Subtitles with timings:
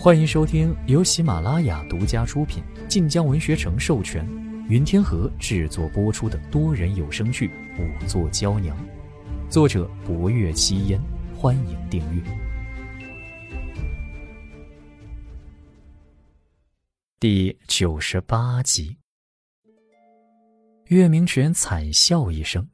[0.00, 4.24] 欢迎收听由喜马拉雅独家出品、晋江文学城授权、
[4.68, 7.48] 云天河制作播出的多人有声剧
[7.80, 8.76] 《五座娇娘》，
[9.50, 11.00] 作者：博月七烟。
[11.36, 12.22] 欢迎订阅
[17.18, 18.98] 第九十八集。
[20.86, 22.68] 岳明权惨笑一声：“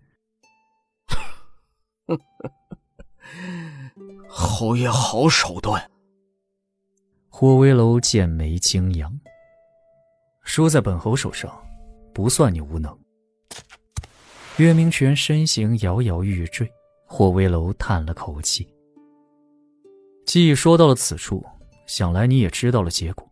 [4.29, 5.91] 侯爷好手段。”
[7.37, 9.13] 霍威楼剑眉轻扬
[10.47, 11.53] ：“输在本侯手上，
[12.13, 12.97] 不算你无能。”
[14.59, 16.71] 岳明权身形摇摇欲坠，
[17.07, 18.65] 霍威楼叹了口气
[20.25, 21.45] ：“既说到了此处，
[21.89, 23.29] 想来你也知道了结果。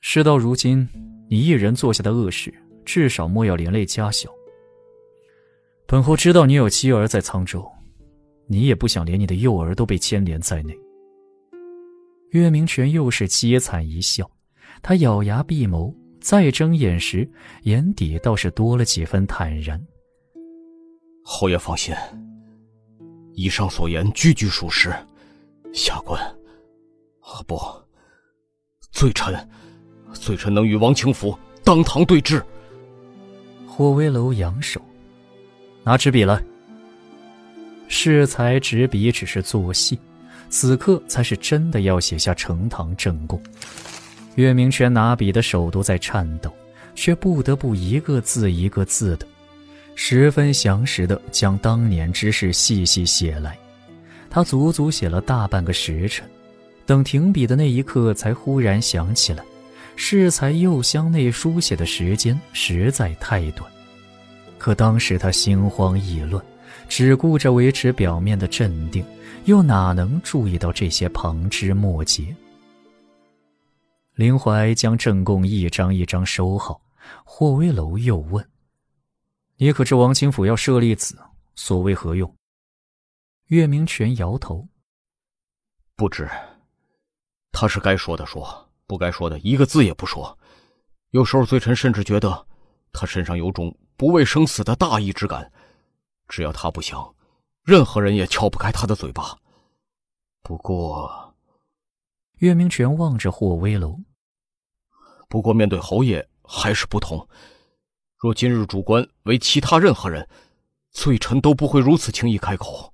[0.00, 0.88] 事到如今，
[1.30, 2.52] 你一人做下的恶事。”
[2.84, 4.28] 至少莫要连累家小。
[5.86, 7.64] 本侯知道你有妻儿在沧州，
[8.48, 10.76] 你也不想连你的幼儿都被牵连在内。
[12.34, 14.28] 岳明权又是凄惨一笑，
[14.82, 17.30] 他咬牙闭眸，再睁眼时，
[17.62, 19.80] 眼底倒是多了几分坦然。
[21.22, 21.94] 侯爷放心，
[23.34, 24.92] 以上所言句句属实。
[25.72, 26.20] 下官，
[27.20, 27.56] 啊不，
[28.90, 29.32] 罪臣，
[30.12, 32.44] 罪臣能与王清福当堂对质。
[33.64, 34.80] 霍威楼扬手，
[35.84, 36.42] 拿纸笔来。
[37.86, 39.96] 适才执笔只是作戏，
[40.54, 43.42] 此刻才是真的要写下呈堂证供。
[44.36, 46.48] 岳明权拿笔的手都在颤抖，
[46.94, 49.26] 却不得不一个字一个字的，
[49.96, 53.58] 十分详实的将当年之事细细写来。
[54.30, 56.24] 他足足写了大半个时辰，
[56.86, 59.42] 等停笔的那一刻，才忽然想起来。
[59.96, 63.68] 适才右厢内书写的时间实在太短，
[64.56, 66.40] 可当时他心慌意乱，
[66.96, 69.04] 只顾着维持表面的镇定，
[69.46, 72.32] 又哪能注意到这些旁枝末节？
[74.14, 76.80] 林怀将证供一张一张收好，
[77.24, 78.48] 霍威楼又问
[79.58, 81.18] ：“你可知王清府要舍利子，
[81.56, 82.32] 所为何用？”
[83.50, 84.64] 岳明权摇头
[85.96, 86.30] ：“不知。
[87.50, 90.38] 他是该说的说。”不该说的一个字也不说，
[91.10, 92.46] 有时候罪臣甚至觉得
[92.92, 95.50] 他身上有种不畏生死的大义之感，
[96.28, 97.14] 只要他不想，
[97.62, 99.36] 任何人也撬不开他的嘴巴。
[100.42, 101.34] 不过，
[102.38, 103.98] 岳明权望着霍威楼。
[105.28, 107.26] 不过面对侯爷还是不同。
[108.18, 110.26] 若今日主官为其他任何人，
[110.90, 112.92] 罪臣都不会如此轻易开口。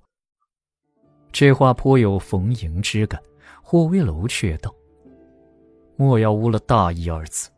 [1.31, 3.21] 这话颇有逢迎之感。
[3.61, 4.73] 霍威楼却道。
[5.95, 7.49] 莫要污了大义二字。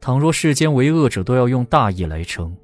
[0.00, 2.56] 倘若世间为恶者都要用大义来称，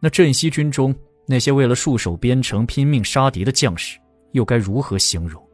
[0.00, 0.94] 那镇西军中
[1.30, 3.98] 那些为了戍守边城拼命杀敌的将士，
[4.32, 5.46] 又该如何形容？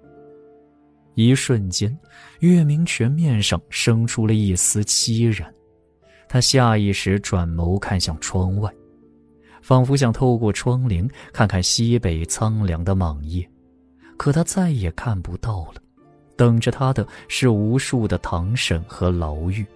[1.14, 1.96] 一瞬间，
[2.38, 5.52] 月明泉面上生出了一丝凄然。
[6.28, 8.72] 他下意识转眸看向窗外，
[9.62, 13.44] 仿佛想透过窗棂看看西北苍凉的莽夜，
[14.16, 15.82] 可他再也看不到了。
[16.36, 19.66] 等着他的是无数的唐审和牢狱，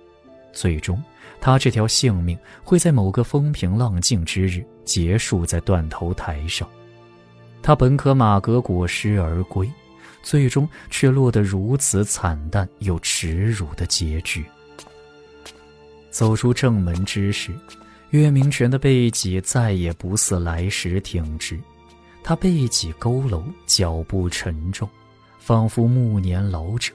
[0.53, 1.03] 最终，
[1.41, 6.69] 他这条性命会在某个风平浪静之日结束在断头台上。
[7.63, 9.71] 他本可马革裹尸而归，
[10.23, 14.45] 最终却落得如此惨淡又耻辱的结局。
[16.11, 17.53] 走出正门之时，
[18.11, 21.59] 岳明权的背脊再也不似来时挺直，
[22.25, 24.89] 他背脊佝偻，脚步沉重。
[25.39, 26.93] 仿佛暮年老者，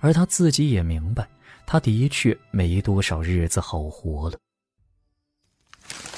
[0.00, 1.28] 而他自己也明白，
[1.72, 4.36] 他的确没多少日子好活了。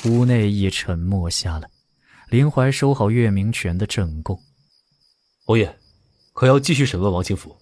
[0.07, 1.69] 屋内一沉默下来，
[2.31, 4.41] 林怀收好月明泉的证供。
[5.45, 5.79] 侯爷，
[6.33, 7.55] 可要继续审问王清福？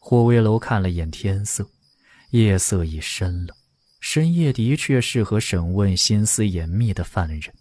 [0.00, 1.64] 霍威楼看了眼天色，
[2.30, 3.54] 夜色已深了，
[4.00, 7.54] 深夜的确适合审问心思严密的犯人，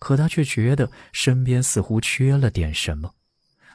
[0.00, 3.14] 可他却觉得身边似乎缺了点什么。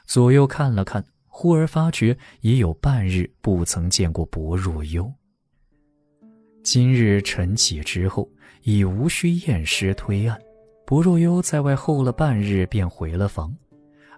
[0.04, 5.10] 左右看了看，忽而发觉已有半日不曾见过薄若幽。
[6.62, 8.28] 今日晨起之后，
[8.64, 10.38] 已无需验尸推案，
[10.84, 13.52] 薄若幽在外候了半日，便回了房。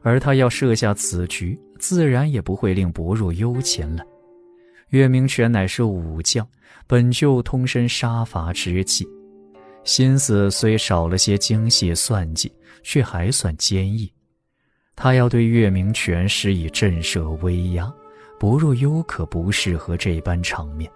[0.03, 4.05] 而他要设下此局，自然也不会令薄若幽前来。
[4.89, 6.47] 岳明权乃是武将，
[6.85, 9.07] 本就通身杀伐之气，
[9.85, 12.53] 心思虽少了些精细算计，
[12.83, 14.13] 却还算坚毅。
[14.97, 17.93] 他要对月明泉施以震慑威压，
[18.39, 20.91] 不若幽可不适合这般场面。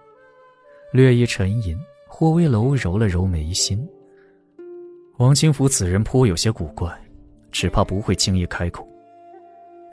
[0.91, 3.87] 略一沉吟，霍威楼揉了揉眉心。
[5.17, 6.89] 王清福此人颇有些古怪，
[7.51, 8.87] 只怕不会轻易开口。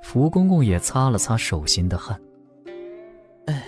[0.02, 2.18] 福公公也擦了擦手心的汗。
[3.46, 3.64] 哎，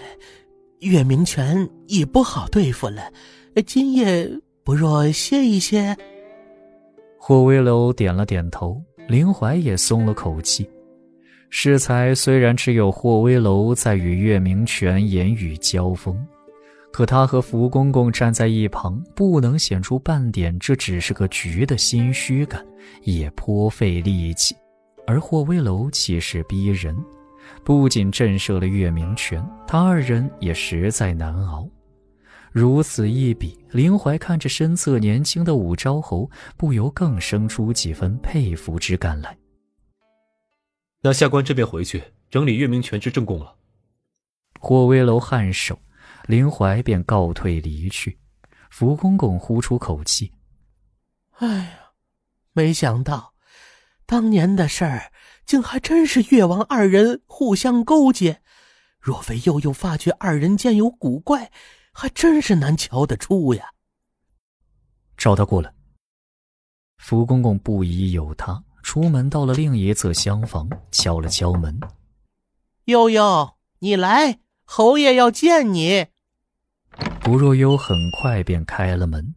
[0.79, 3.13] 月明泉已不好对付了，
[3.67, 4.31] 今夜
[4.63, 5.97] 不若歇一歇。
[7.19, 10.69] 霍威楼点了点头，林怀也松了口气。
[11.51, 16.15] 适才虽然只有霍威楼在与月明泉言语交锋，
[16.93, 22.63] 可他和福公公站在一旁，不能显出半点这只是个局的心虚感，
[23.03, 24.55] 也颇费力气。
[25.07, 26.95] 而霍威楼气势逼人。
[27.65, 31.67] 不仅震慑了月明泉，他二人也实在难熬。
[32.59, 39.39] 如此一比，林怀看着身侧年轻的武昭侯，不由更生出几分佩服之感来。
[41.01, 43.55] 那下官这边回去整理月明泉之正供了。
[44.59, 45.79] 霍威楼颔首，
[46.27, 48.19] 林怀便告退离去。
[48.71, 50.33] 福公公呼出口气
[51.39, 51.79] ：“哎呀，
[52.53, 53.35] 没想到，
[54.05, 55.13] 当年的事儿。”
[55.47, 58.43] 竟还真是越王二人互相勾结，
[59.01, 61.51] 若非悠悠发觉二人间有古怪，
[62.01, 63.73] 还真是难瞧得出呀。
[65.17, 65.75] 找他过来。
[66.99, 71.81] 福公公不疑有他，出门到了另一侧厢房，敲了敲门
[72.87, 76.07] ：“悠悠，你来，侯爷要见你。”
[77.21, 79.35] 不若幽很快便开了门，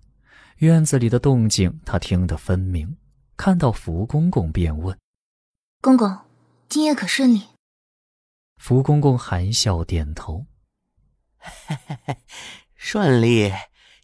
[0.58, 2.96] 院子里的动静他听得分明，
[3.36, 4.96] 看到福公公便问。
[5.82, 6.16] 公公，
[6.70, 7.42] 今夜可顺利？
[8.58, 10.46] 福公公含笑点头，
[12.92, 13.50] 顺利。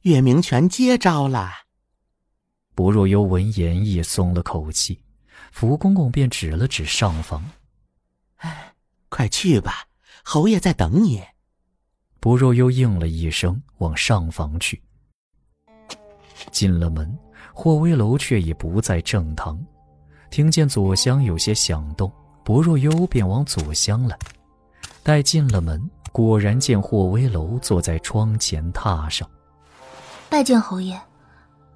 [0.04, 1.52] 月明泉接招了。
[2.74, 5.04] 不若幽闻言亦松了口气，
[5.52, 7.44] 福公公便指了指上房
[8.38, 8.74] ：“哎，
[9.10, 9.88] 快去吧，
[10.24, 11.22] 侯爷在等你。”
[12.22, 14.82] 不若幽应了一声，往上房去。
[16.50, 17.14] 进了门，
[17.54, 19.62] 霍威楼却已不在正堂。
[20.32, 22.10] 听见左厢有些响动，
[22.42, 24.18] 薄若幽便往左厢来。
[25.04, 29.30] 待进了门，果然见霍威楼坐在窗前榻上。
[30.28, 31.00] 拜见侯爷，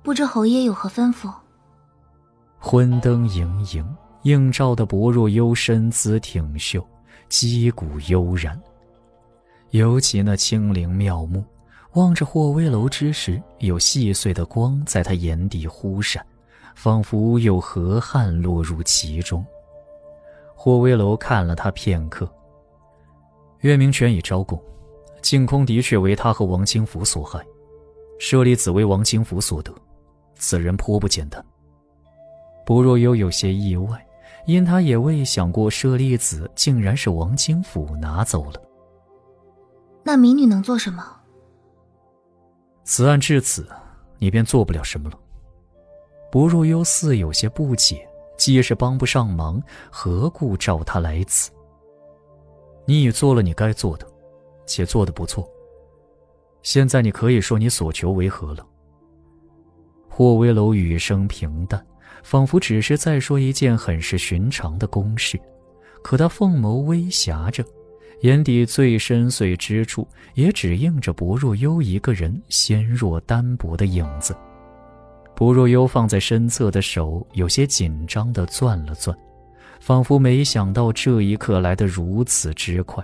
[0.01, 1.31] 不知侯爷有何吩咐？
[2.57, 3.87] 昏灯盈盈，
[4.23, 6.83] 映照的薄若幽身姿挺秀，
[7.29, 8.59] 击鼓悠然。
[9.69, 11.45] 尤其那清灵妙目，
[11.93, 16.25] 望着霍威楼之时，有细碎的光在他眼底忽闪。
[16.73, 19.45] 仿佛有河汉落入其中。
[20.55, 22.27] 霍威楼看了他片刻。
[23.61, 24.61] 月明泉已招供，
[25.21, 27.39] 净空的确为他和王清福所害，
[28.19, 29.73] 舍利子为王清福所得，
[30.35, 31.43] 此人颇不简单。
[32.65, 34.03] 不若幽有些意外，
[34.47, 38.61] 因他也未想过舍利子竟然是王清福拿走了。
[40.03, 41.05] 那民女能做什么？
[42.83, 43.67] 此案至此，
[44.17, 45.19] 你便做不了什么了。
[46.31, 49.61] 不若幽似有些不解，既是帮不上忙，
[49.91, 51.51] 何故召他来此？
[52.91, 54.05] 你已做了你该做的，
[54.65, 55.49] 且做得不错。
[56.61, 58.67] 现在你可以说你所求为何了。
[60.09, 61.81] 霍威楼语声平淡，
[62.21, 65.39] 仿佛只是在说一件很是寻常的公事，
[66.03, 67.63] 可他凤眸微狭着，
[68.23, 74.35] 眼底最深邃之处，也只映着薄若幽一个人纤弱单薄的影子。
[75.33, 79.17] 不若幽放在身侧的手有些紧张地攥了攥，
[79.81, 83.03] 仿佛没想到这一刻来得如此之快。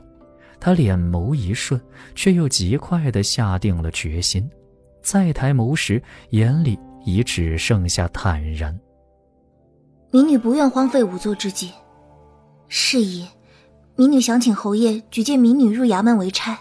[0.59, 1.79] 他脸眸一瞬，
[2.15, 4.47] 却又极快地下定了决心。
[5.01, 8.79] 再抬眸时，眼里已只剩下坦然。
[10.11, 11.71] 民女不愿荒废仵作之际，
[12.67, 13.27] 是以，
[13.95, 16.57] 民女想请侯爷举荐民女入衙门为差，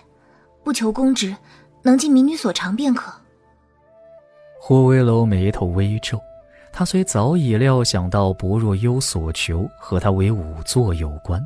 [0.64, 1.36] 不求公职，
[1.82, 3.12] 能尽民女所长便可。
[4.60, 6.20] 霍威楼眉头微皱，
[6.78, 11.40] 他虽早已料想到薄若幽所求和他为仵作有关，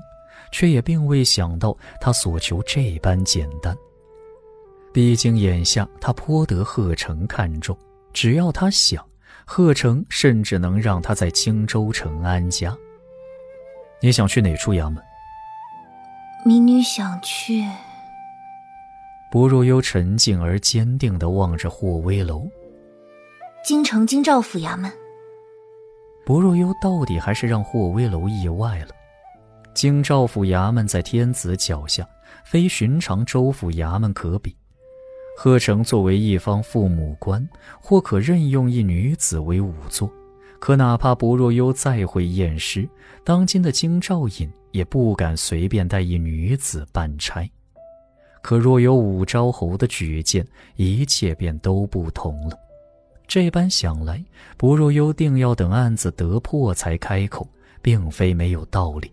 [0.51, 3.73] 却也并未想到他所求这般简单。
[4.93, 7.79] 毕竟眼下他颇得贺成看重，
[8.13, 9.07] 只要他想，
[9.45, 12.77] 贺成甚至能让他在荆州城安家。
[14.03, 15.01] 你想去哪处衙门？
[16.45, 17.65] 民女想去。
[19.31, 22.49] 薄若幽沉静而坚定地望着霍威楼。
[23.65, 24.91] 京城京兆府衙门，
[26.25, 28.89] 薄若幽到底还是让霍威楼意外了。
[29.75, 32.07] 京兆府衙门在天子脚下，
[32.45, 34.55] 非寻常州府衙门可比。
[35.37, 37.49] 贺成作为一方父母官，
[37.81, 40.11] 或可任用一女子为仵作，
[40.59, 42.87] 可哪怕薄若幽再会验尸，
[43.25, 47.49] 当今的京兆尹也不敢随便带一女子办差。
[48.43, 50.47] 可若有武昭侯的举荐，
[50.77, 52.59] 一切便都不同了。
[53.31, 54.25] 这般想来，
[54.57, 57.49] 不若幽定要等案子得破才开口，
[57.81, 59.09] 并非没有道理。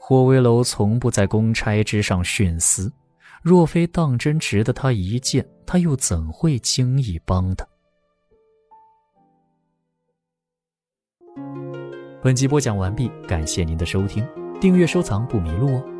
[0.00, 2.92] 霍威楼从不在公差之上徇私，
[3.40, 7.64] 若非当真值得他一见，他又怎会轻易帮他？
[12.20, 14.26] 本集播讲完毕，感谢您的收听，
[14.60, 15.99] 订阅收藏不迷路哦。